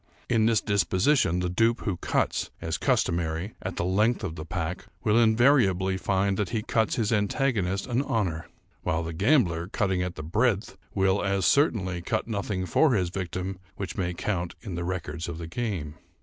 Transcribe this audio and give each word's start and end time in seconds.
In 0.27 0.47
this 0.47 0.61
disposition, 0.61 1.41
the 1.41 1.47
dupe 1.49 1.81
who 1.81 1.95
cuts, 1.97 2.49
as 2.59 2.79
customary, 2.79 3.53
at 3.61 3.75
the 3.75 3.85
length 3.85 4.23
of 4.23 4.35
the 4.35 4.47
pack, 4.47 4.87
will 5.03 5.15
invariably 5.19 5.95
find 5.95 6.37
that 6.37 6.49
he 6.49 6.63
cuts 6.63 6.95
his 6.95 7.13
antagonist 7.13 7.85
an 7.85 8.01
honor; 8.01 8.47
while 8.81 9.03
the 9.03 9.13
gambler, 9.13 9.67
cutting 9.67 10.01
at 10.01 10.15
the 10.15 10.23
breadth, 10.23 10.75
will, 10.95 11.23
as 11.23 11.45
certainly, 11.45 12.01
cut 12.01 12.27
nothing 12.27 12.65
for 12.65 12.95
his 12.95 13.09
victim 13.09 13.59
which 13.75 13.95
may 13.95 14.11
count 14.15 14.55
in 14.61 14.73
the 14.73 14.83
records 14.83 15.29
of 15.29 15.37
the 15.37 15.45
game. 15.45 15.93